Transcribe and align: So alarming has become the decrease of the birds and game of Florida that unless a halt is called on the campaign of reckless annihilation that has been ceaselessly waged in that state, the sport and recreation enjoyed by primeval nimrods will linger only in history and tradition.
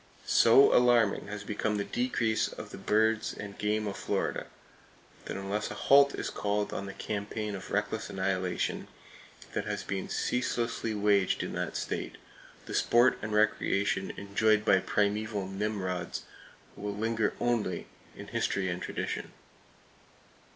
So 0.25 0.73
alarming 0.73 1.27
has 1.27 1.43
become 1.43 1.77
the 1.77 1.83
decrease 1.83 2.47
of 2.47 2.71
the 2.71 2.79
birds 2.79 3.35
and 3.35 3.55
game 3.55 3.85
of 3.85 3.95
Florida 3.95 4.47
that 5.25 5.37
unless 5.37 5.69
a 5.69 5.75
halt 5.75 6.15
is 6.15 6.31
called 6.31 6.73
on 6.73 6.87
the 6.87 6.93
campaign 6.93 7.53
of 7.53 7.69
reckless 7.69 8.09
annihilation 8.09 8.87
that 9.53 9.65
has 9.67 9.83
been 9.83 10.09
ceaselessly 10.09 10.95
waged 10.95 11.43
in 11.43 11.53
that 11.53 11.77
state, 11.77 12.15
the 12.65 12.73
sport 12.73 13.19
and 13.21 13.31
recreation 13.31 14.09
enjoyed 14.17 14.65
by 14.65 14.79
primeval 14.79 15.45
nimrods 15.47 16.23
will 16.75 16.95
linger 16.97 17.35
only 17.39 17.85
in 18.15 18.29
history 18.29 18.69
and 18.69 18.81
tradition. 18.81 19.33